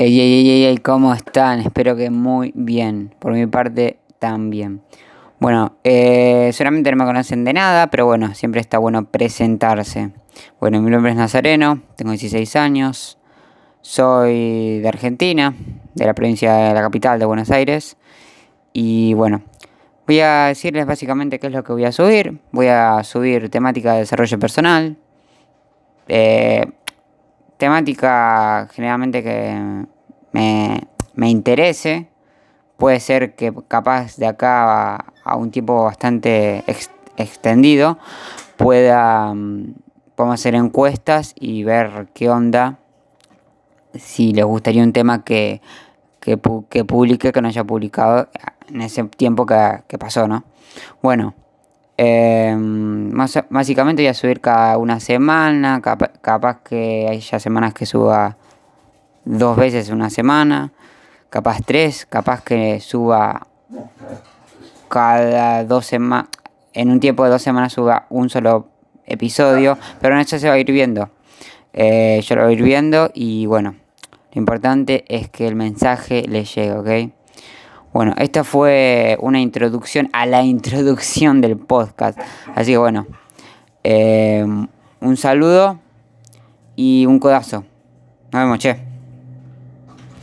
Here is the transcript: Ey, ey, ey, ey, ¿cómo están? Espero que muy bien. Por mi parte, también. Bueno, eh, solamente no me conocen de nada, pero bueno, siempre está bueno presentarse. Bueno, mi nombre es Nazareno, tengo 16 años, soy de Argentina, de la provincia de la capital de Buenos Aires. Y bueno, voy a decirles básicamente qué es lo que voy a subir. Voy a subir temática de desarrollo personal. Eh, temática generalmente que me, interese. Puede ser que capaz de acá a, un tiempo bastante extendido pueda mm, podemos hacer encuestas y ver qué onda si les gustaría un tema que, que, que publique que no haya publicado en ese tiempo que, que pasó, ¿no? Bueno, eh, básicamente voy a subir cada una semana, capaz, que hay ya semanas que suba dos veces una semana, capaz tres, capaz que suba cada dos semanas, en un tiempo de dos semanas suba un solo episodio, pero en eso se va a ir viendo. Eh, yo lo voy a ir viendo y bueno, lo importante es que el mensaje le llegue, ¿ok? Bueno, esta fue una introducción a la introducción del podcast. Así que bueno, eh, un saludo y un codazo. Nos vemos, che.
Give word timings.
Ey, 0.00 0.20
ey, 0.20 0.48
ey, 0.48 0.64
ey, 0.66 0.78
¿cómo 0.78 1.12
están? 1.12 1.58
Espero 1.58 1.96
que 1.96 2.08
muy 2.08 2.52
bien. 2.54 3.12
Por 3.18 3.32
mi 3.32 3.48
parte, 3.48 3.98
también. 4.20 4.80
Bueno, 5.40 5.76
eh, 5.82 6.52
solamente 6.52 6.92
no 6.92 6.98
me 6.98 7.04
conocen 7.04 7.42
de 7.42 7.52
nada, 7.52 7.88
pero 7.88 8.06
bueno, 8.06 8.32
siempre 8.36 8.60
está 8.60 8.78
bueno 8.78 9.06
presentarse. 9.06 10.12
Bueno, 10.60 10.80
mi 10.82 10.92
nombre 10.92 11.10
es 11.10 11.16
Nazareno, 11.16 11.82
tengo 11.96 12.12
16 12.12 12.54
años, 12.54 13.18
soy 13.80 14.78
de 14.78 14.86
Argentina, 14.86 15.56
de 15.94 16.06
la 16.06 16.14
provincia 16.14 16.54
de 16.54 16.74
la 16.74 16.80
capital 16.80 17.18
de 17.18 17.26
Buenos 17.26 17.50
Aires. 17.50 17.96
Y 18.72 19.14
bueno, 19.14 19.42
voy 20.06 20.20
a 20.20 20.44
decirles 20.44 20.86
básicamente 20.86 21.40
qué 21.40 21.48
es 21.48 21.52
lo 21.52 21.64
que 21.64 21.72
voy 21.72 21.86
a 21.86 21.90
subir. 21.90 22.38
Voy 22.52 22.68
a 22.68 23.02
subir 23.02 23.50
temática 23.50 23.94
de 23.94 23.98
desarrollo 23.98 24.38
personal. 24.38 24.96
Eh, 26.06 26.66
temática 27.58 28.68
generalmente 28.72 29.22
que 29.22 29.86
me, 30.32 31.28
interese. 31.28 32.08
Puede 32.76 33.00
ser 33.00 33.34
que 33.34 33.52
capaz 33.66 34.16
de 34.16 34.26
acá 34.26 35.04
a, 35.24 35.36
un 35.36 35.50
tiempo 35.50 35.84
bastante 35.84 36.64
extendido 37.16 37.98
pueda 38.56 39.34
mm, 39.34 39.74
podemos 40.14 40.40
hacer 40.40 40.54
encuestas 40.54 41.34
y 41.38 41.64
ver 41.64 42.08
qué 42.14 42.30
onda 42.30 42.78
si 43.94 44.32
les 44.32 44.44
gustaría 44.44 44.82
un 44.82 44.92
tema 44.92 45.24
que, 45.24 45.60
que, 46.20 46.38
que 46.68 46.84
publique 46.84 47.32
que 47.32 47.42
no 47.42 47.48
haya 47.48 47.64
publicado 47.64 48.28
en 48.68 48.82
ese 48.82 49.04
tiempo 49.04 49.46
que, 49.46 49.82
que 49.86 49.98
pasó, 49.98 50.26
¿no? 50.26 50.44
Bueno, 51.02 51.34
eh, 52.00 52.56
básicamente 53.50 54.02
voy 54.02 54.08
a 54.08 54.14
subir 54.14 54.40
cada 54.40 54.78
una 54.78 55.00
semana, 55.00 55.82
capaz, 55.82 56.62
que 56.62 57.08
hay 57.10 57.18
ya 57.18 57.40
semanas 57.40 57.74
que 57.74 57.86
suba 57.86 58.36
dos 59.24 59.56
veces 59.56 59.90
una 59.90 60.08
semana, 60.08 60.72
capaz 61.28 61.58
tres, 61.66 62.06
capaz 62.06 62.44
que 62.44 62.78
suba 62.78 63.48
cada 64.88 65.64
dos 65.64 65.86
semanas, 65.86 66.28
en 66.72 66.92
un 66.92 67.00
tiempo 67.00 67.24
de 67.24 67.30
dos 67.30 67.42
semanas 67.42 67.72
suba 67.72 68.06
un 68.10 68.30
solo 68.30 68.68
episodio, 69.04 69.76
pero 70.00 70.14
en 70.14 70.20
eso 70.20 70.38
se 70.38 70.48
va 70.48 70.54
a 70.54 70.58
ir 70.58 70.70
viendo. 70.70 71.10
Eh, 71.72 72.20
yo 72.22 72.36
lo 72.36 72.42
voy 72.42 72.52
a 72.52 72.56
ir 72.56 72.62
viendo 72.62 73.10
y 73.12 73.46
bueno, 73.46 73.74
lo 74.32 74.38
importante 74.38 75.04
es 75.08 75.28
que 75.28 75.48
el 75.48 75.56
mensaje 75.56 76.22
le 76.28 76.44
llegue, 76.44 76.72
¿ok? 76.74 77.17
Bueno, 77.92 78.14
esta 78.18 78.44
fue 78.44 79.16
una 79.20 79.40
introducción 79.40 80.10
a 80.12 80.26
la 80.26 80.42
introducción 80.42 81.40
del 81.40 81.56
podcast. 81.56 82.18
Así 82.54 82.72
que 82.72 82.78
bueno, 82.78 83.06
eh, 83.82 84.44
un 85.00 85.16
saludo 85.16 85.78
y 86.76 87.06
un 87.06 87.18
codazo. 87.18 87.64
Nos 88.30 88.42
vemos, 88.42 88.58
che. 88.58 88.87